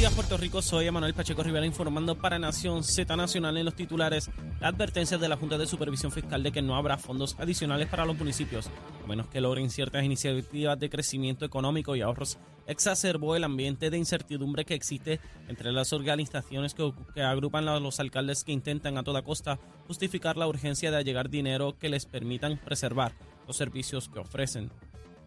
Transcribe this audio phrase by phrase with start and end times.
[0.00, 4.30] Días Puerto Rico, soy Emanuel Pacheco Rivera informando para Nación Z Nacional en los titulares.
[4.58, 8.06] La advertencia de la Junta de Supervisión Fiscal de que no habrá fondos adicionales para
[8.06, 8.70] los municipios,
[9.04, 13.98] a menos que logren ciertas iniciativas de crecimiento económico y ahorros, exacerbó el ambiente de
[13.98, 19.02] incertidumbre que existe entre las organizaciones que, que agrupan a los alcaldes que intentan a
[19.02, 23.12] toda costa justificar la urgencia de allegar dinero que les permitan preservar
[23.46, 24.70] los servicios que ofrecen.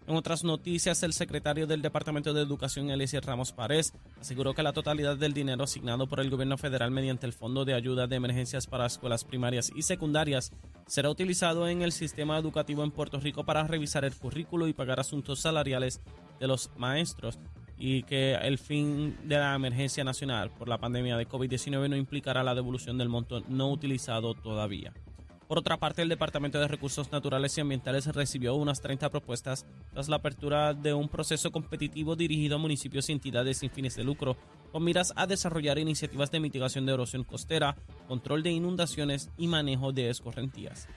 [0.06, 4.74] En otras noticias, el secretario del Departamento de Educación, Eliezer Ramos Párez, aseguró que la
[4.74, 8.68] totalidad del dinero asignado por el gobierno federal mediante el Fondo de Ayuda de Emergencias
[8.68, 10.52] para Escuelas Primarias y Secundarias
[10.88, 15.00] será utilizado en el sistema educativo en Puerto Rico para revisar el currículo y pagar
[15.00, 16.02] asuntos salariales
[16.38, 17.40] de los maestros
[17.78, 22.44] y que el fin de la emergencia nacional por la pandemia de COVID-19 no implicará
[22.44, 24.94] la devolución del monto no utilizado todavía.
[25.54, 30.10] Por otra parte, el Departamento de Recursos Naturales y Ambientales recibió unas 30 propuestas tras
[30.10, 34.36] la apertura de un proceso competitivo dirigido a municipios y entidades sin fines de lucro,
[34.72, 37.76] con miras a desarrollar iniciativas de mitigación de erosión costera,
[38.08, 40.88] control de inundaciones y manejo de escorrentías.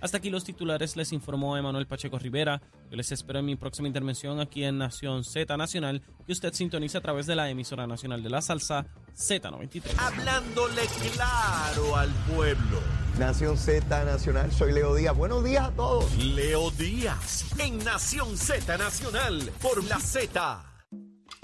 [0.00, 2.62] Hasta aquí los titulares, les informó Emanuel Pacheco Rivera.
[2.92, 6.98] Yo les espero en mi próxima intervención aquí en Nación Z Nacional, que usted sintoniza
[6.98, 9.98] a través de la emisora nacional de la salsa Z93.
[9.98, 10.82] Hablándole
[11.16, 13.03] claro al pueblo.
[13.18, 15.16] Nación Z Nacional, soy Leo Díaz.
[15.16, 16.12] Buenos días a todos.
[16.16, 20.64] Leo Díaz en Nación Z Nacional por la Z.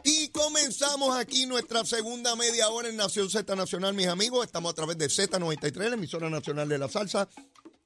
[0.02, 4.44] Y comenzamos aquí nuestra segunda media hora en Nación Z Nacional, mis amigos.
[4.44, 7.28] Estamos a través de Z93, la emisora nacional de la salsa,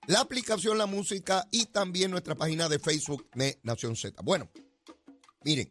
[0.07, 4.23] la aplicación La Música y también nuestra página de Facebook de Nación Z.
[4.23, 4.51] Bueno,
[5.45, 5.71] miren,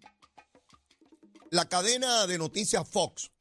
[1.50, 3.32] la cadena de noticias Fox,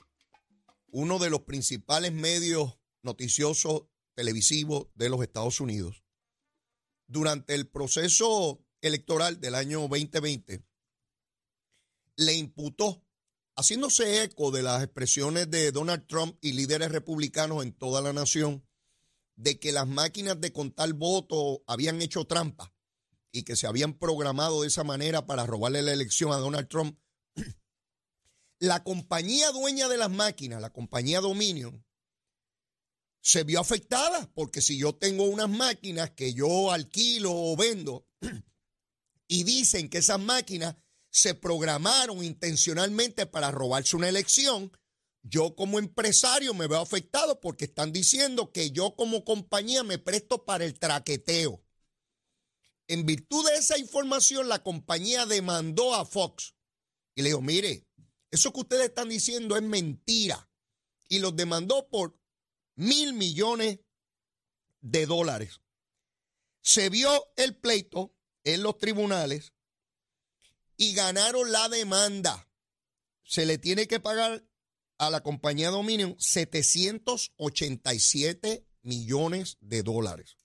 [0.92, 3.82] uno de los principales medios noticiosos
[4.14, 6.02] televisivos de los Estados Unidos,
[7.06, 10.64] durante el proceso electoral del año 2020,
[12.16, 13.04] le imputó,
[13.56, 18.66] haciéndose eco de las expresiones de Donald Trump y líderes republicanos en toda la nación,
[19.36, 22.72] de que las máquinas de contar votos habían hecho trampa
[23.32, 26.98] y que se habían programado de esa manera para robarle la elección a Donald Trump.
[28.58, 31.84] La compañía dueña de las máquinas, la compañía Dominion,
[33.22, 38.08] se vio afectada porque si yo tengo unas máquinas que yo alquilo o vendo
[39.28, 40.76] y dicen que esas máquinas
[41.08, 44.72] se programaron intencionalmente para robarse una elección,
[45.22, 50.44] yo como empresario me veo afectado porque están diciendo que yo como compañía me presto
[50.44, 51.62] para el traqueteo.
[52.88, 56.54] En virtud de esa información, la compañía demandó a Fox
[57.14, 57.86] y le dijo, mire,
[58.32, 60.50] eso que ustedes están diciendo es mentira.
[61.08, 62.18] Y los demandó por
[62.74, 63.80] mil millones
[64.80, 65.60] de dólares.
[66.60, 69.52] Se vio el pleito en los tribunales
[70.76, 72.48] y ganaron la demanda.
[73.22, 74.44] Se le tiene que pagar
[74.98, 80.36] a la compañía Dominion 787 millones de dólares.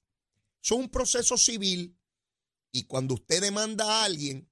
[0.63, 1.99] Es un proceso civil
[2.71, 4.49] y cuando usted demanda a alguien,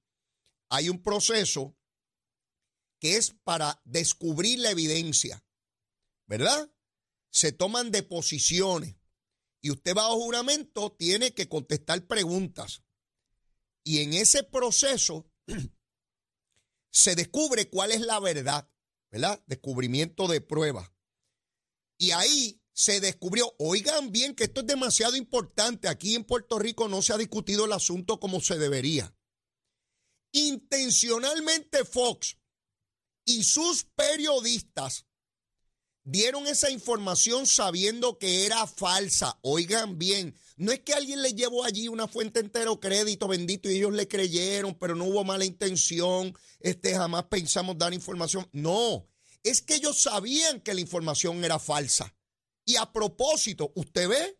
[0.68, 1.76] hay un proceso
[2.98, 5.44] que es para descubrir la evidencia,
[6.26, 6.70] ¿verdad?
[7.36, 8.96] Se toman deposiciones
[9.60, 12.82] y usted bajo juramento tiene que contestar preguntas.
[13.84, 15.30] Y en ese proceso
[16.90, 18.70] se descubre cuál es la verdad,
[19.10, 19.44] ¿verdad?
[19.46, 20.90] Descubrimiento de pruebas.
[21.98, 26.88] Y ahí se descubrió, oigan bien que esto es demasiado importante, aquí en Puerto Rico
[26.88, 29.14] no se ha discutido el asunto como se debería.
[30.32, 32.38] Intencionalmente Fox
[33.26, 35.04] y sus periodistas
[36.06, 39.38] dieron esa información sabiendo que era falsa.
[39.42, 43.76] Oigan bien, no es que alguien le llevó allí una fuente entero crédito bendito y
[43.76, 48.48] ellos le creyeron, pero no hubo mala intención, este jamás pensamos dar información.
[48.52, 49.08] No,
[49.42, 52.14] es que ellos sabían que la información era falsa.
[52.64, 54.38] Y a propósito, usted ve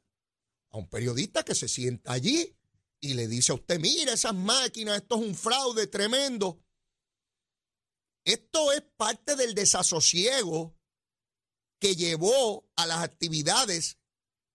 [0.70, 2.56] a un periodista que se sienta allí
[3.00, 6.60] y le dice a usted, mira esas máquinas, esto es un fraude tremendo.
[8.24, 10.75] Esto es parte del desasosiego
[11.78, 13.98] que llevó a las actividades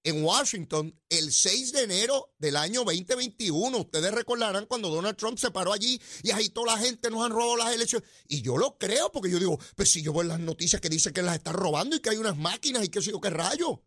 [0.03, 3.77] en Washington el 6 de enero del año 2021.
[3.77, 7.57] Ustedes recordarán cuando Donald Trump se paró allí y agitó la gente, nos han robado
[7.57, 8.07] las elecciones.
[8.27, 11.13] Y yo lo creo porque yo digo, pues si yo veo las noticias que dicen
[11.13, 13.83] que las están robando y que hay unas máquinas y qué sé yo qué rayo.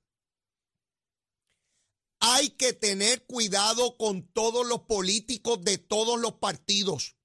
[2.20, 7.16] Hay que tener cuidado con todos los políticos de todos los partidos.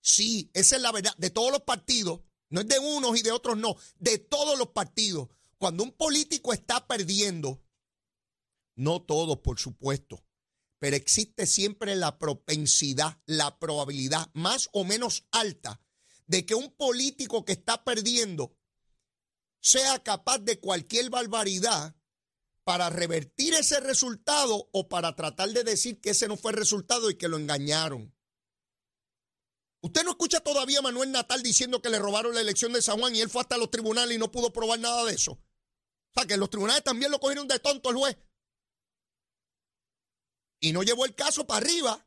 [0.00, 2.20] Sí, esa es la verdad, de todos los partidos,
[2.52, 5.30] No es de unos y de otros, no, de todos los partidos.
[5.56, 7.62] Cuando un político está perdiendo,
[8.74, 10.22] no todos, por supuesto,
[10.78, 15.80] pero existe siempre la propensidad, la probabilidad más o menos alta
[16.26, 18.54] de que un político que está perdiendo
[19.60, 21.96] sea capaz de cualquier barbaridad
[22.64, 27.08] para revertir ese resultado o para tratar de decir que ese no fue el resultado
[27.08, 28.14] y que lo engañaron.
[29.82, 33.00] Usted no escucha todavía a Manuel Natal diciendo que le robaron la elección de San
[33.00, 35.32] Juan y él fue hasta los tribunales y no pudo probar nada de eso.
[35.32, 38.16] O sea, que los tribunales también lo cogieron de tonto el juez.
[40.60, 42.06] Y no llevó el caso para arriba.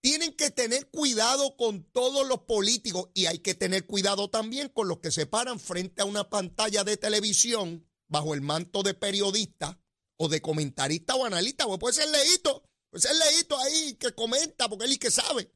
[0.00, 4.88] Tienen que tener cuidado con todos los políticos y hay que tener cuidado también con
[4.88, 9.80] los que se paran frente a una pantalla de televisión bajo el manto de periodista
[10.16, 14.68] o de comentarista o analista, o puede ser leíto, puede ser leíto ahí que comenta
[14.68, 15.52] porque él y que sabe.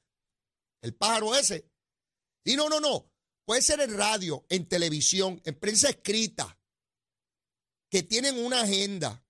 [0.85, 1.67] El pájaro ese.
[2.45, 3.11] Y no, no, no.
[3.47, 6.59] Puede ser en radio, en televisión, en prensa escrita,
[7.89, 9.25] que tienen una agenda.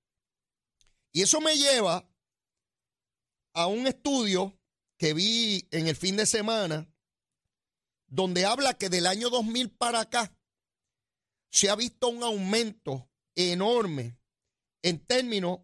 [1.13, 2.11] Y eso me lleva
[3.53, 4.59] a un estudio
[4.99, 6.93] que vi en el fin de semana,
[8.09, 10.37] donde habla que del año 2000 para acá
[11.51, 14.19] se ha visto un aumento enorme
[14.83, 15.61] en términos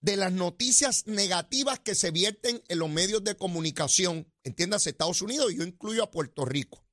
[0.00, 5.52] de las noticias negativas que se vierten en los medios de comunicación, entiéndase Estados Unidos
[5.52, 6.84] y yo incluyo a Puerto Rico.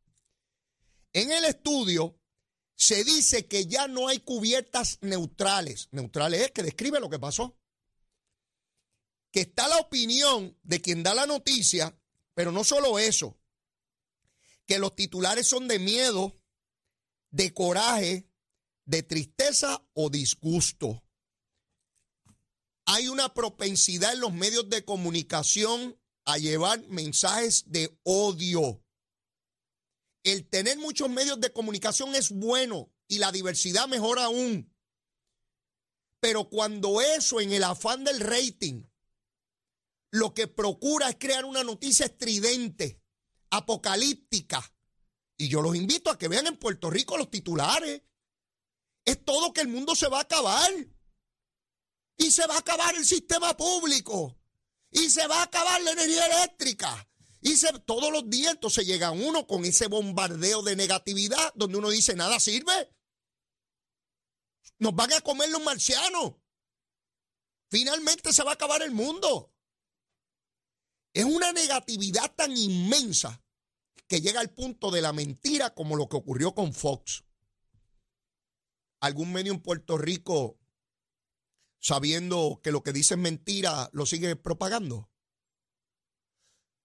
[1.14, 2.18] En el estudio
[2.76, 5.90] se dice que ya no hay cubiertas neutrales.
[5.92, 7.58] Neutrales es que describe lo que pasó.
[9.32, 11.96] Que está la opinión de quien da la noticia,
[12.34, 13.38] pero no solo eso,
[14.66, 16.42] que los titulares son de miedo,
[17.30, 18.28] de coraje,
[18.86, 21.04] de tristeza o disgusto.
[22.86, 28.84] Hay una propensidad en los medios de comunicación a llevar mensajes de odio.
[30.24, 34.74] El tener muchos medios de comunicación es bueno y la diversidad mejor aún.
[36.20, 38.84] Pero cuando eso en el afán del rating
[40.12, 43.02] lo que procura es crear una noticia estridente,
[43.50, 44.62] apocalíptica,
[45.38, 48.04] y yo los invito a que vean en Puerto Rico los titulares
[49.06, 50.72] es todo que el mundo se va a acabar.
[52.18, 54.38] Y se va a acabar el sistema público.
[54.92, 57.08] Y se va a acabar la energía eléctrica.
[57.42, 61.90] Y se, todos los días entonces llega uno con ese bombardeo de negatividad donde uno
[61.90, 62.94] dice, nada sirve.
[64.80, 66.34] Nos van a comer los marcianos.
[67.70, 69.54] Finalmente se va a acabar el mundo.
[71.14, 73.44] Es una negatividad tan inmensa
[74.08, 77.24] que llega al punto de la mentira como lo que ocurrió con Fox
[79.02, 80.60] algún medio en Puerto Rico,
[81.82, 85.10] sabiendo que lo que dice es mentira, lo sigue propagando?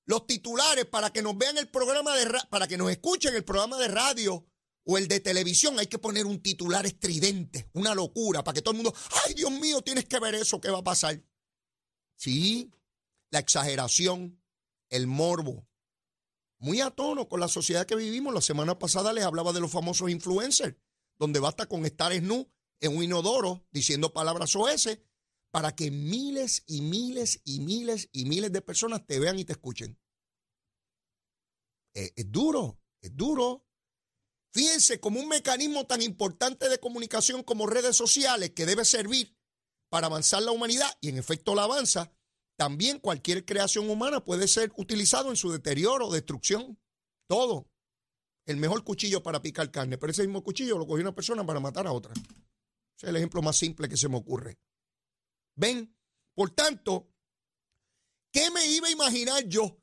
[0.06, 3.78] Los titulares para que nos vean el programa de para que nos escuchen el programa
[3.78, 4.46] de radio
[4.84, 8.70] o el de televisión, hay que poner un titular estridente, una locura, para que todo
[8.72, 8.94] el mundo,
[9.26, 11.20] ay Dios mío, tienes que ver eso, ¿qué va a pasar?
[12.14, 12.72] Sí,
[13.30, 14.40] la exageración,
[14.88, 15.68] el morbo.
[16.58, 18.32] Muy a tono con la sociedad que vivimos.
[18.32, 20.76] La semana pasada les hablaba de los famosos influencers
[21.18, 22.48] donde basta con estar nu
[22.80, 24.98] en un inodoro diciendo palabras OS
[25.50, 29.52] para que miles y miles y miles y miles de personas te vean y te
[29.52, 29.98] escuchen.
[31.94, 33.64] Eh, es duro, es duro.
[34.52, 39.36] Fíjense, como un mecanismo tan importante de comunicación como redes sociales que debe servir
[39.88, 42.12] para avanzar la humanidad, y en efecto la avanza,
[42.56, 46.78] también cualquier creación humana puede ser utilizado en su deterioro, destrucción,
[47.28, 47.70] todo
[48.46, 51.60] el mejor cuchillo para picar carne, pero ese mismo cuchillo lo cogió una persona para
[51.60, 52.14] matar a otra.
[52.96, 54.58] Es el ejemplo más simple que se me ocurre.
[55.54, 55.96] ¿Ven?
[56.34, 57.12] Por tanto,
[58.32, 59.82] ¿qué me iba a imaginar yo?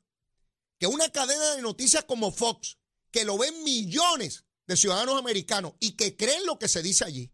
[0.78, 2.78] Que una cadena de noticias como Fox,
[3.10, 7.32] que lo ven millones de ciudadanos americanos y que creen lo que se dice allí,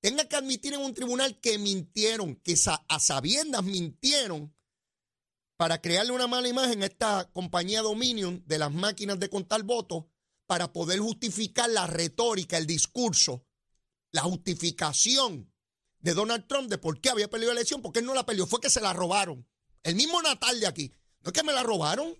[0.00, 2.56] tenga que admitir en un tribunal que mintieron, que
[2.88, 4.54] a sabiendas mintieron
[5.56, 10.04] para crearle una mala imagen a esta compañía Dominion de las máquinas de contar votos
[10.46, 13.45] para poder justificar la retórica, el discurso,
[14.16, 15.52] la justificación
[15.98, 18.46] de Donald Trump de por qué había perdido la elección, porque él no la perdió,
[18.46, 19.46] fue que se la robaron.
[19.82, 20.90] El mismo Natal de aquí.
[21.20, 22.16] ¿No es que me la robaron?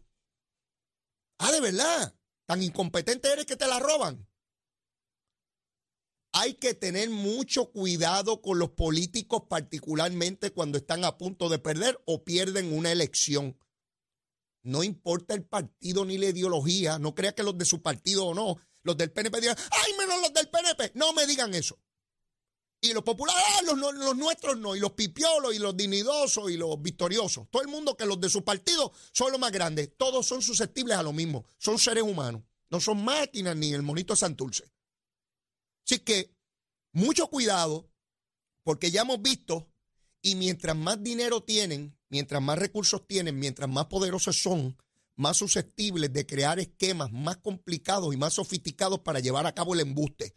[1.38, 2.14] Ah, de verdad.
[2.44, 4.28] Tan incompetente eres que te la roban.
[6.32, 11.98] Hay que tener mucho cuidado con los políticos, particularmente cuando están a punto de perder
[12.04, 13.58] o pierden una elección.
[14.62, 16.98] No importa el partido ni la ideología.
[16.98, 18.58] No crea que los de su partido o no.
[18.82, 20.92] Los del PNP digan, ¡ay, menos los del PNP!
[20.94, 21.76] No me digan eso.
[22.80, 24.76] Y los populares, ah, los, los, nuestros no.
[24.76, 27.48] Y los pipiolos, y los dignidosos, y los victoriosos.
[27.50, 29.90] Todo el mundo que los de su partido son los más grandes.
[29.96, 31.44] Todos son susceptibles a lo mismo.
[31.58, 32.42] Son seres humanos.
[32.70, 34.70] No son máquinas ni el monito de.
[35.86, 36.34] Así que
[36.92, 37.88] mucho cuidado,
[38.62, 39.68] porque ya hemos visto,
[40.20, 44.76] y mientras más dinero tienen, mientras más recursos tienen, mientras más poderosos son,
[45.14, 49.80] más susceptibles de crear esquemas más complicados y más sofisticados para llevar a cabo el
[49.80, 50.36] embuste.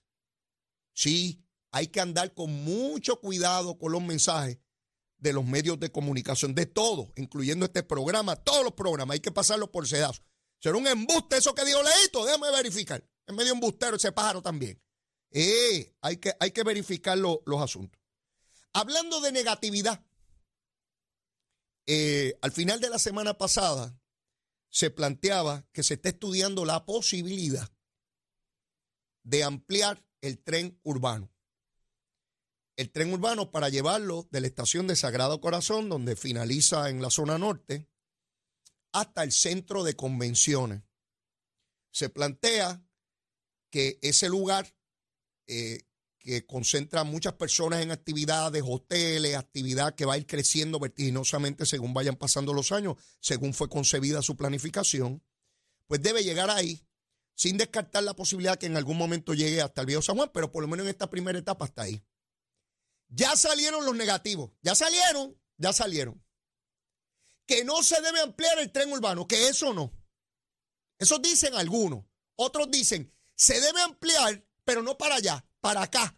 [0.93, 4.57] Sí, hay que andar con mucho cuidado con los mensajes
[5.17, 9.31] de los medios de comunicación, de todo, incluyendo este programa, todos los programas, hay que
[9.31, 10.23] pasarlo por sedazo.
[10.59, 13.05] Será un embuste eso que dijo Leito, déjame verificar.
[13.25, 14.81] Es medio embustero ese pájaro también.
[15.31, 18.01] Eh, hay, que, hay que verificar los asuntos.
[18.73, 20.03] Hablando de negatividad,
[21.85, 23.99] eh, al final de la semana pasada
[24.69, 27.71] se planteaba que se está estudiando la posibilidad
[29.23, 31.31] de ampliar el tren urbano.
[32.79, 37.09] El tren urbano para llevarlo de la estación de Sagrado Corazón, donde finaliza en la
[37.09, 37.89] zona norte,
[38.93, 40.83] hasta el centro de convenciones.
[41.91, 42.81] Se plantea
[43.69, 44.73] que ese lugar
[45.47, 45.81] eh,
[46.19, 51.93] que concentra muchas personas en actividades, hoteles, actividad que va a ir creciendo vertiginosamente según
[51.93, 55.21] vayan pasando los años, según fue concebida su planificación,
[55.85, 56.81] pues debe llegar ahí
[57.35, 60.49] sin descartar la posibilidad que en algún momento llegue hasta el Viejo San Juan, pero
[60.49, 62.01] por lo menos en esta primera etapa está ahí.
[63.09, 66.23] Ya salieron los negativos, ya salieron, ya salieron.
[67.45, 69.91] Que no se debe ampliar el tren urbano, que eso no.
[70.99, 72.05] Eso dicen algunos.
[72.35, 76.15] Otros dicen, se debe ampliar, pero no para allá, para acá.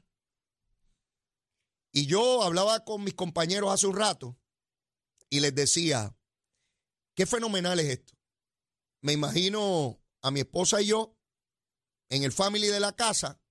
[1.93, 4.37] Y yo hablaba con mis compañeros hace un rato
[5.29, 6.15] y les decía,
[7.15, 8.13] qué fenomenal es esto.
[9.01, 11.17] Me imagino a mi esposa y yo
[12.09, 13.41] en el family de la casa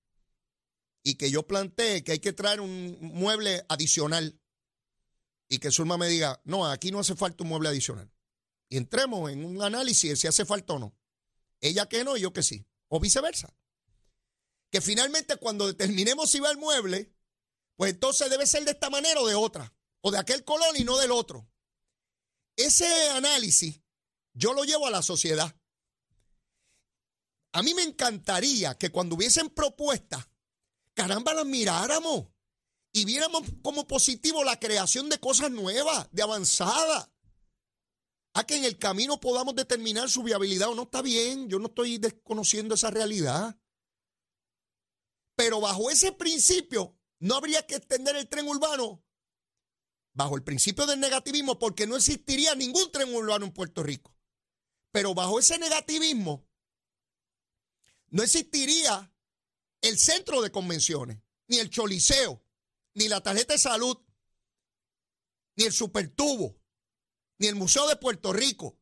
[1.03, 4.39] y que yo planteé que hay que traer un mueble adicional
[5.47, 8.11] y que Zulma me diga, no, aquí no hace falta un mueble adicional.
[8.69, 10.97] Y entremos en un análisis de si hace falta o no.
[11.59, 12.65] Ella que no y yo que sí.
[12.87, 13.53] O viceversa
[14.71, 17.13] que finalmente cuando determinemos si va el mueble,
[17.75, 20.85] pues entonces debe ser de esta manera o de otra, o de aquel color y
[20.85, 21.47] no del otro.
[22.55, 23.81] Ese análisis
[24.33, 25.53] yo lo llevo a la sociedad.
[27.51, 30.25] A mí me encantaría que cuando hubiesen propuestas,
[30.93, 32.27] caramba, las miráramos
[32.93, 37.11] y viéramos como positivo la creación de cosas nuevas, de avanzada.
[38.33, 41.49] A que en el camino podamos determinar su viabilidad o no está bien.
[41.49, 43.59] Yo no estoy desconociendo esa realidad.
[45.35, 49.03] Pero bajo ese principio no habría que extender el tren urbano
[50.13, 54.15] bajo el principio del negativismo porque no existiría ningún tren urbano en Puerto Rico.
[54.91, 56.47] Pero bajo ese negativismo
[58.09, 59.13] no existiría
[59.81, 62.43] el centro de convenciones, ni el choliseo,
[62.93, 63.97] ni la tarjeta de salud,
[65.57, 66.59] ni el supertubo,
[67.39, 68.79] ni el Museo de Puerto Rico,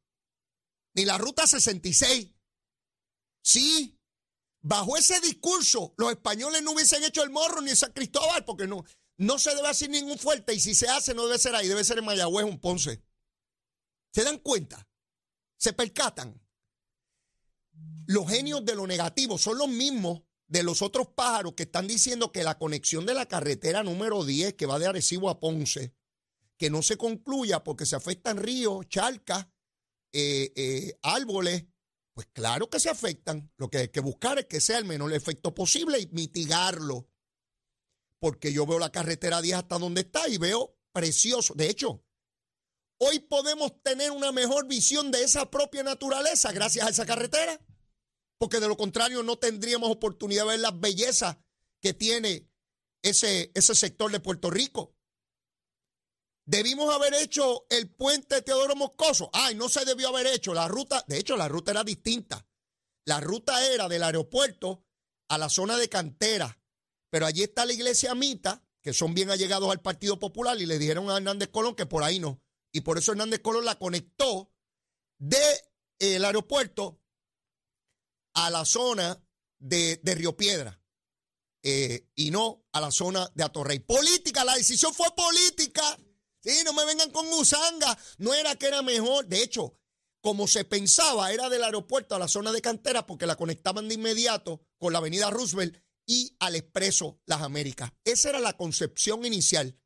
[0.94, 2.36] ni la Ruta 66.
[3.42, 4.00] Sí,
[4.62, 8.84] Bajo ese discurso, los españoles no hubiesen hecho el morro ni San Cristóbal, porque no,
[9.18, 11.84] no se debe hacer ningún fuerte, y si se hace, no debe ser ahí, debe
[11.84, 13.02] ser en Mayagüez o en Ponce.
[14.12, 14.86] ¿Se dan cuenta?
[15.58, 16.42] ¿Se percatan?
[18.08, 22.32] Los genios de lo negativo son los mismos de los otros pájaros que están diciendo
[22.32, 25.94] que la conexión de la carretera número 10 que va de Arecibo a Ponce,
[26.58, 29.48] que no se concluya porque se afectan ríos, charcas,
[30.12, 31.66] eh, eh, árboles,
[32.14, 33.52] pues claro que se afectan.
[33.58, 37.08] Lo que hay que buscar es que sea el menor efecto posible y mitigarlo.
[38.20, 41.54] Porque yo veo la carretera 10 hasta donde está y veo precioso.
[41.54, 42.04] De hecho,
[42.98, 47.62] hoy podemos tener una mejor visión de esa propia naturaleza gracias a esa carretera.
[48.40, 51.38] Porque de lo contrario no tendríamos oportunidad de ver las bellezas
[51.82, 52.50] que tiene
[53.04, 54.96] ese, ese sector de Puerto Rico.
[56.46, 59.30] Debimos haber hecho el puente Teodoro Moscoso.
[59.34, 60.54] Ay, no se debió haber hecho.
[60.54, 62.48] La ruta, de hecho, la ruta era distinta.
[63.06, 64.84] La ruta era del aeropuerto
[65.28, 66.60] a la zona de cantera.
[67.12, 70.80] Pero allí está la iglesia Mita, que son bien allegados al Partido Popular, y le
[70.80, 72.42] dijeron a Hernández Colón que por ahí no.
[72.72, 74.52] Y por eso Hernández Colón la conectó
[75.18, 75.40] del
[76.00, 76.99] de, el aeropuerto
[78.46, 79.22] a la zona
[79.58, 80.82] de, de Río Piedra.
[81.62, 83.80] Eh, y no a la zona de Atorrey.
[83.80, 85.98] Política, la decisión fue política.
[86.42, 87.98] Sí, no me vengan con musanga.
[88.18, 89.28] No era que era mejor.
[89.28, 89.78] De hecho,
[90.22, 93.96] como se pensaba, era del aeropuerto a la zona de cantera porque la conectaban de
[93.96, 97.92] inmediato con la avenida Roosevelt y al expreso Las Américas.
[98.06, 99.78] Esa era la concepción inicial.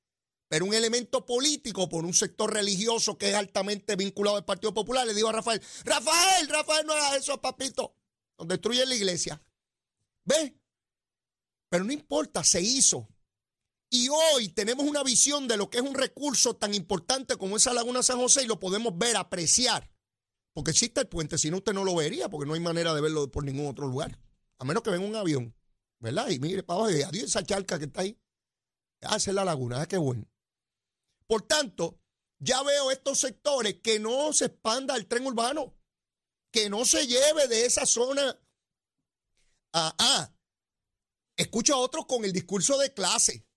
[0.48, 5.08] Pero un elemento político por un sector religioso que es altamente vinculado al Partido Popular
[5.08, 7.96] le dijo a Rafael, Rafael, Rafael, no hagas eso, papito.
[8.38, 9.42] Nos destruye la iglesia.
[10.26, 10.60] ¿Ve?
[11.70, 13.08] Pero no importa, se hizo.
[13.90, 17.74] Y hoy tenemos una visión de lo que es un recurso tan importante como esa
[17.74, 19.92] Laguna San José y lo podemos ver, apreciar.
[20.54, 23.02] Porque existe el puente, si no usted no lo vería, porque no hay manera de
[23.02, 24.20] verlo por ningún otro lugar.
[24.58, 25.56] A menos que venga un avión,
[26.00, 26.30] ¿verdad?
[26.30, 28.20] Y mire para abajo y adiós esa charca que está ahí.
[29.02, 30.28] Ah, esa es la laguna, ah, qué bueno.
[31.28, 32.00] Por tanto,
[32.40, 35.74] ya veo estos sectores que no se expanda el tren urbano,
[36.54, 38.40] que no se lleve de esa zona
[39.74, 39.96] a...
[39.98, 40.34] Ah,
[41.36, 43.48] escucho a otros con el discurso de clase,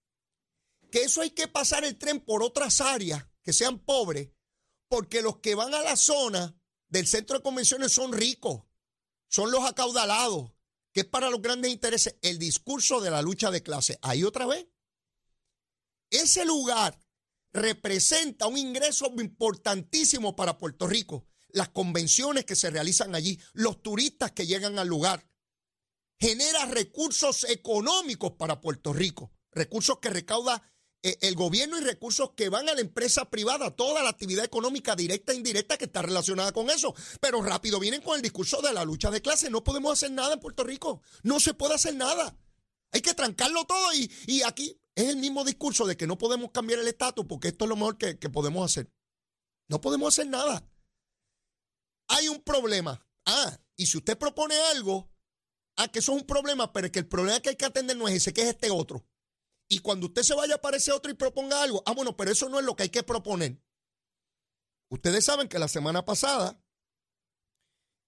[0.90, 4.30] que eso hay que pasar el tren por otras áreas que sean pobres,
[4.88, 8.62] porque los que van a la zona del centro de convenciones son ricos,
[9.28, 10.52] son los acaudalados,
[10.92, 13.98] que es para los grandes intereses el discurso de la lucha de clase.
[14.00, 14.66] Ahí otra vez.
[16.08, 16.98] Ese lugar
[17.52, 21.28] representa un ingreso importantísimo para Puerto Rico.
[21.48, 25.28] Las convenciones que se realizan allí, los turistas que llegan al lugar,
[26.18, 30.62] genera recursos económicos para Puerto Rico, recursos que recauda
[31.02, 34.96] eh, el gobierno y recursos que van a la empresa privada, toda la actividad económica
[34.96, 36.94] directa e indirecta que está relacionada con eso.
[37.20, 39.50] Pero rápido vienen con el discurso de la lucha de clase.
[39.50, 41.02] No podemos hacer nada en Puerto Rico.
[41.22, 42.36] No se puede hacer nada.
[42.92, 46.50] Hay que trancarlo todo y, y aquí es el mismo discurso de que no podemos
[46.50, 48.90] cambiar el estatus porque esto es lo mejor que, que podemos hacer.
[49.68, 50.68] No podemos hacer nada.
[52.08, 53.04] Hay un problema.
[53.24, 55.10] Ah, y si usted propone algo,
[55.76, 57.96] ah, que eso es un problema, pero es que el problema que hay que atender
[57.96, 59.06] no es ese, que es este otro.
[59.68, 62.48] Y cuando usted se vaya para ese otro y proponga algo, ah, bueno, pero eso
[62.48, 63.60] no es lo que hay que proponer.
[64.88, 66.62] Ustedes saben que la semana pasada,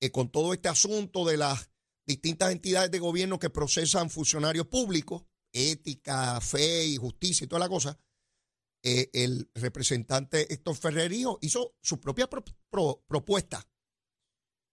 [0.00, 1.70] eh, con todo este asunto de las
[2.06, 7.68] distintas entidades de gobierno que procesan funcionarios públicos, ética, fe y justicia y toda la
[7.68, 7.98] cosa,
[8.82, 13.66] eh, el representante Héctor Ferrerío hizo su propia propuesta.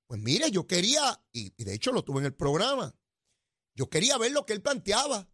[0.07, 2.95] Pues mire, yo quería, y de hecho lo tuve en el programa,
[3.75, 5.29] yo quería ver lo que él planteaba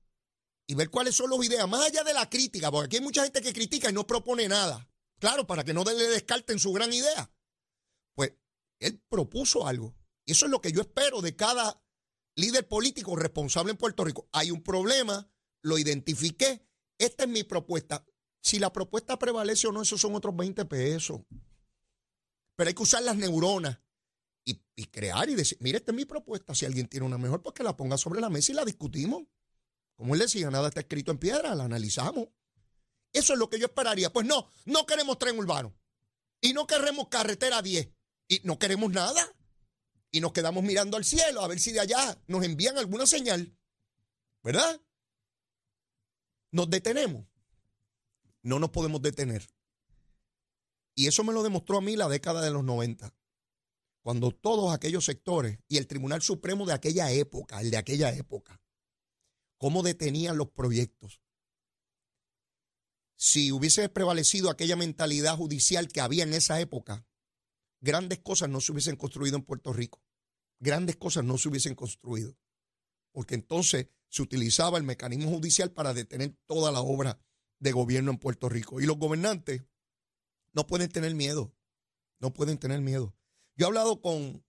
[0.68, 3.24] y ver cuáles son las ideas, más allá de la crítica, porque aquí hay mucha
[3.24, 4.90] gente que critica y no propone nada.
[5.20, 7.32] Claro, para que no le descarten su gran idea.
[8.16, 8.34] Pues
[8.80, 9.96] él propuso algo.
[10.26, 11.84] Y eso es lo que yo espero de cada
[12.36, 14.28] líder político responsable en Puerto Rico.
[14.32, 15.30] Hay un problema,
[15.62, 16.66] lo identifiqué,
[16.98, 18.06] esta es mi propuesta.
[18.42, 21.22] Si la propuesta prevalece o no, esos son otros 20 pesos.
[22.56, 23.80] Pero hay que usar las neuronas
[24.44, 26.56] y, crear y decir, mire, esta es mi propuesta.
[26.56, 29.24] Si alguien tiene una mejor, pues que la ponga sobre la mesa y la discutimos.
[29.96, 32.30] Como él decía, nada está escrito en piedra, la analizamos.
[33.14, 34.12] Eso es lo que yo esperaría.
[34.12, 35.76] Pues no, no queremos tren urbano.
[36.40, 37.90] Y no queremos carretera 10.
[38.28, 39.22] Y no queremos nada.
[40.10, 43.56] Y nos quedamos mirando al cielo a ver si de allá nos envían alguna señal.
[44.44, 44.82] ¿Verdad?
[46.52, 47.26] Nos detenemos.
[48.42, 49.48] No nos podemos detener.
[50.96, 53.14] Y eso me lo demostró a mí la década de los 90.
[54.02, 58.60] Cuando todos aquellos sectores y el Tribunal Supremo de aquella época, el de aquella época,
[59.58, 61.22] cómo detenían los proyectos.
[63.16, 67.06] Si hubiese prevalecido aquella mentalidad judicial que había en esa época,
[67.80, 70.02] grandes cosas no se hubiesen construido en Puerto Rico.
[70.60, 72.36] Grandes cosas no se hubiesen construido.
[73.12, 77.20] Porque entonces se utilizaba el mecanismo judicial para detener toda la obra
[77.60, 78.82] de gobierno en Puerto Rico.
[78.82, 79.62] Y los gobernantes
[80.54, 81.54] no pueden tener miedo.
[82.20, 83.16] No pueden tener miedo.
[83.62, 84.44] Yo he hablado con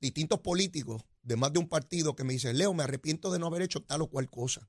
[0.00, 3.46] distintos políticos de más de un partido que me dice, Leo, me arrepiento de no
[3.46, 4.68] haber hecho tal o cual cosa.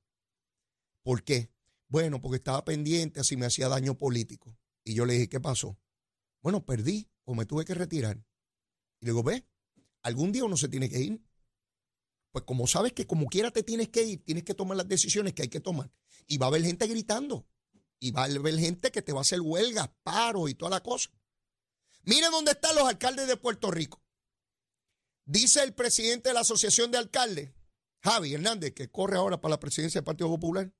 [1.02, 1.50] ¿Por qué?
[1.88, 4.56] Bueno, porque estaba pendiente así me hacía daño político.
[4.84, 5.80] Y yo le dije, ¿qué pasó?
[6.44, 8.24] Bueno, perdí o me tuve que retirar.
[9.00, 9.48] Y le digo, ve,
[10.04, 11.20] algún día uno se tiene que ir.
[12.32, 15.34] Pues como sabes que como quiera te tienes que ir, tienes que tomar las decisiones
[15.34, 15.92] que hay que tomar.
[16.28, 17.48] Y va a haber gente gritando.
[18.00, 20.84] Y va a haber gente que te va a hacer huelgas, paros y toda la
[20.84, 21.10] cosa.
[22.08, 24.02] Mire dónde están los alcaldes de Puerto Rico.
[25.26, 27.52] Dice el presidente de la Asociación de Alcaldes,
[28.02, 30.74] Javi Hernández, que corre ahora para la presidencia del Partido Popular,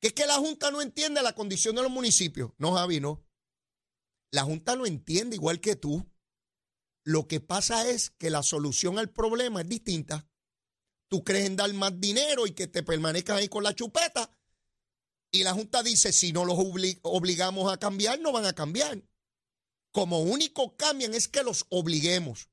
[0.00, 2.50] que es que la Junta no entiende la condición de los municipios.
[2.58, 3.24] No, Javi, no.
[4.32, 6.04] La Junta lo entiende igual que tú.
[7.04, 10.28] Lo que pasa es que la solución al problema es distinta.
[11.06, 14.36] Tú crees en dar más dinero y que te permanezcas ahí con la chupeta.
[15.30, 16.58] Y la Junta dice, si no los
[17.02, 19.00] obligamos a cambiar, no van a cambiar.
[19.96, 22.50] Como único cambian es que los obliguemos.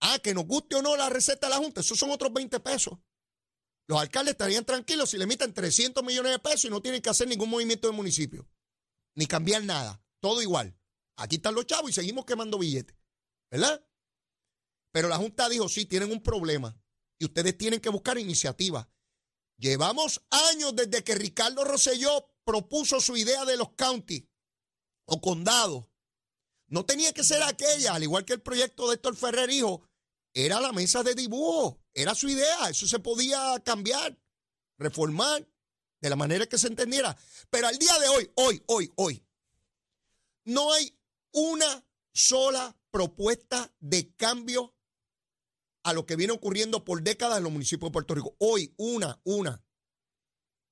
[0.00, 2.58] Ah, que nos guste o no la receta de la Junta, esos son otros 20
[2.60, 2.98] pesos.
[3.86, 7.10] Los alcaldes estarían tranquilos si le emiten 300 millones de pesos y no tienen que
[7.10, 8.48] hacer ningún movimiento de municipio,
[9.14, 10.74] ni cambiar nada, todo igual.
[11.16, 12.96] Aquí están los chavos y seguimos quemando billetes,
[13.50, 13.86] ¿verdad?
[14.92, 16.80] Pero la Junta dijo, sí, tienen un problema
[17.18, 18.88] y ustedes tienen que buscar iniciativas.
[19.58, 24.24] Llevamos años desde que Ricardo Rosselló propuso su idea de los counties
[25.04, 25.84] o condados.
[26.68, 29.82] No tenía que ser aquella, al igual que el proyecto de Héctor Ferrer, hijo,
[30.34, 34.18] era la mesa de dibujo, era su idea, eso se podía cambiar,
[34.76, 35.48] reformar
[36.00, 37.16] de la manera que se entendiera.
[37.50, 39.24] Pero al día de hoy, hoy, hoy, hoy,
[40.44, 40.98] no hay
[41.32, 44.74] una sola propuesta de cambio
[45.84, 48.34] a lo que viene ocurriendo por décadas en los municipios de Puerto Rico.
[48.38, 49.62] Hoy, una, una.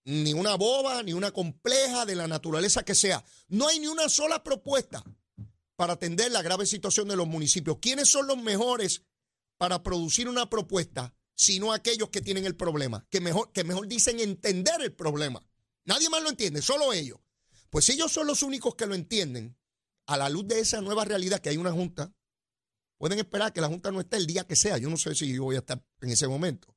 [0.05, 3.25] Ni una boba, ni una compleja de la naturaleza que sea.
[3.49, 5.05] No hay ni una sola propuesta
[5.85, 7.77] para atender la grave situación de los municipios.
[7.79, 9.03] ¿Quiénes son los mejores
[9.59, 13.07] para producir una propuesta, sino aquellos que tienen el problema?
[13.11, 15.47] Que mejor, que mejor dicen entender el problema.
[15.85, 17.19] Nadie más lo entiende, solo ellos.
[17.69, 19.59] Pues ellos son los únicos que lo entienden,
[20.07, 22.15] a la luz de esa nueva realidad que hay una junta,
[22.97, 24.79] pueden esperar que la junta no esté el día que sea.
[24.79, 26.75] Yo no sé si yo voy a estar en ese momento,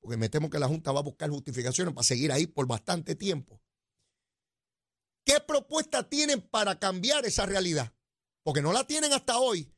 [0.00, 3.14] porque me temo que la junta va a buscar justificaciones para seguir ahí por bastante
[3.14, 3.60] tiempo.
[5.22, 7.92] ¿Qué propuesta tienen para cambiar esa realidad?
[8.42, 9.72] Porque no la tienen hasta hoy.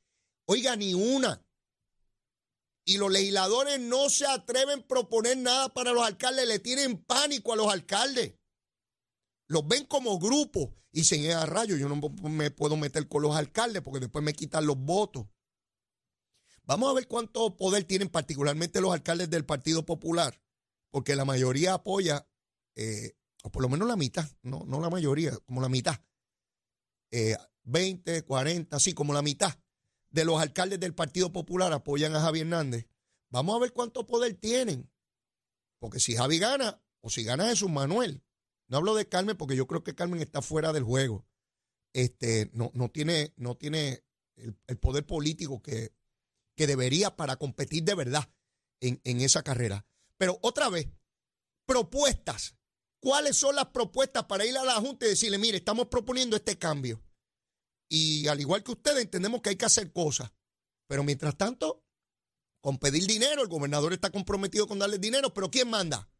[0.46, 1.44] Oiga, ni una.
[2.84, 7.52] Y los legisladores no se atreven a proponer nada para los alcaldes, le tienen pánico
[7.52, 8.34] a los alcaldes.
[9.46, 11.96] Los ven como grupo y dicen, a rayo, yo no
[12.28, 15.26] me puedo meter con los alcaldes porque después me quitan los votos.
[16.64, 20.40] Vamos a ver cuánto poder tienen particularmente los alcaldes del Partido Popular,
[20.90, 22.26] porque la mayoría apoya,
[22.74, 25.96] eh, o por lo menos la mitad, no, no la mayoría, como la mitad,
[27.64, 29.58] 20, eh, 40, así como la mitad
[30.10, 32.86] de los alcaldes del Partido Popular apoyan a Javi Hernández.
[33.30, 34.90] Vamos a ver cuánto poder tienen,
[35.78, 38.22] porque si Javi gana, o si gana Jesús Manuel,
[38.68, 41.26] no hablo de Carmen porque yo creo que Carmen está fuera del juego.
[41.92, 44.04] Este, no, no tiene, no tiene
[44.36, 45.92] el poder político que,
[46.56, 48.30] que debería para competir de verdad
[48.80, 49.86] en, esa carrera.
[50.18, 50.88] Pero otra vez,
[51.66, 52.56] propuestas.
[53.00, 56.56] ¿Cuáles son las propuestas para ir a la Junta y decirle, mire, estamos proponiendo este
[56.56, 57.02] cambio?
[57.94, 60.32] Y al igual que ustedes, entendemos que hay que hacer cosas.
[60.88, 61.84] Pero mientras tanto,
[62.60, 66.10] con pedir dinero, el gobernador está comprometido con darle dinero, pero ¿quién manda?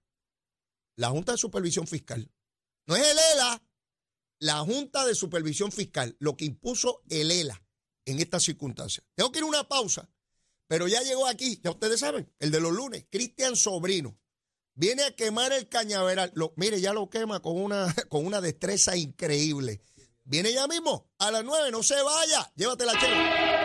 [0.94, 2.30] La Junta de Supervisión Fiscal.
[2.86, 3.66] No es el ELA,
[4.38, 7.60] la Junta de Supervisión Fiscal, lo que impuso el ELA
[8.04, 9.04] en estas circunstancias.
[9.16, 10.08] Tengo que ir a una pausa.
[10.68, 14.16] Pero ya llegó aquí, ya ustedes saben, el de los lunes, Cristian Sobrino.
[14.74, 16.30] Viene a quemar el cañaveral.
[16.36, 19.80] Lo, mire, ya lo quema con una, con una destreza increíble.
[20.26, 22.50] Viene ya mismo, a las nueve, no se vaya.
[22.56, 23.64] Llévate la chela.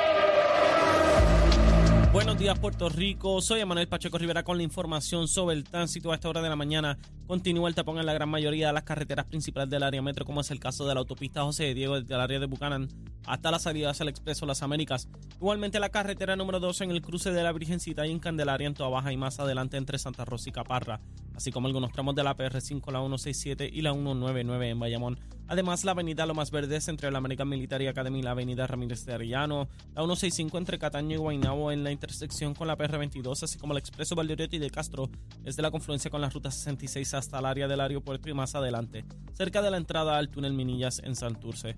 [2.11, 6.15] Buenos días Puerto Rico, soy Emanuel Pacheco Rivera con la información sobre el tránsito a
[6.15, 6.97] esta hora de la mañana.
[7.29, 10.41] Continúa el tapón en la gran mayoría de las carreteras principales del área metro, como
[10.41, 12.89] es el caso de la autopista José Diego desde el área de Buchanan
[13.27, 15.07] hasta la salida hacia el Expreso Las Américas.
[15.35, 18.73] Igualmente la carretera número 2 en el cruce de la Virgencita y en Candelaria en
[18.73, 21.01] Toa Baja y más adelante entre Santa Rosa y Caparra,
[21.35, 25.19] así como algunos tramos de la PR5, la 167 y la 199 en Bayamón.
[25.47, 29.13] Además, la avenida Lomas Verdes entre la American Military Academy y la avenida Ramírez de
[29.13, 33.73] Arellano, la 165 entre Cataño y Guaynabo en la intersección con la PR22, así como
[33.73, 35.09] el expreso Valdeoriotti de Castro
[35.41, 39.05] desde la confluencia con la ruta 66 hasta el área del aeropuerto y más adelante,
[39.33, 41.77] cerca de la entrada al túnel Minillas en Santurce.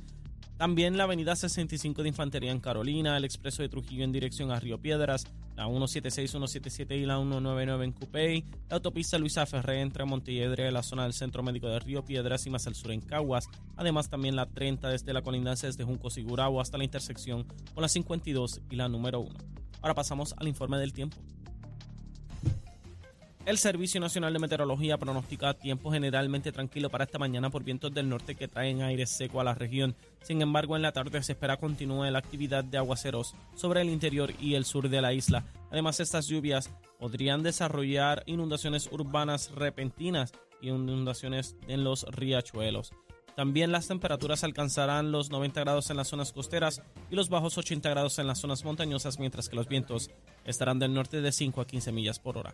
[0.62, 4.60] También la avenida 65 de Infantería en Carolina, el expreso de Trujillo en dirección a
[4.60, 5.26] Río Piedras,
[5.56, 10.84] la 176, 177 y la 199 en Cupey, la autopista Luisa Ferré entre Montelledre, la
[10.84, 14.36] zona del Centro Médico de Río Piedras y más al sur en Caguas, además también
[14.36, 18.76] la 30 desde la colindancia desde Junco Sigurao hasta la intersección con la 52 y
[18.76, 19.32] la número 1.
[19.82, 21.18] Ahora pasamos al informe del tiempo.
[23.44, 28.08] El Servicio Nacional de Meteorología pronostica tiempo generalmente tranquilo para esta mañana por vientos del
[28.08, 29.96] norte que traen aire seco a la región.
[30.22, 34.32] Sin embargo, en la tarde se espera continúe la actividad de aguaceros sobre el interior
[34.40, 35.44] y el sur de la isla.
[35.72, 42.94] Además, estas lluvias podrían desarrollar inundaciones urbanas repentinas y inundaciones en los riachuelos.
[43.36, 47.90] También las temperaturas alcanzarán los 90 grados en las zonas costeras y los bajos 80
[47.90, 50.12] grados en las zonas montañosas, mientras que los vientos
[50.46, 52.54] estarán del norte de 5 a 15 millas por hora.